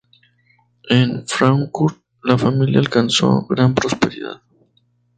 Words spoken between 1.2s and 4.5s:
Frankfurt, la familia alcanzó gran prosperidad.